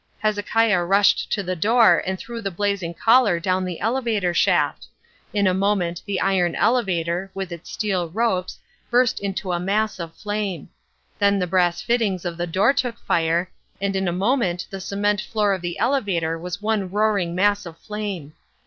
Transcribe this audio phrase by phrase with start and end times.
[0.17, 4.87] Hezekiah rushed to the door and threw the blazing collar down the elevator shaft.
[5.31, 8.57] In a moment the iron elevator, with its steel ropes,
[8.89, 10.69] burst into a mass of flame;
[11.19, 15.21] then the brass fittings of the door took fire, and in a moment the cement
[15.21, 18.33] floor of the elevator was one roaring mass of flame.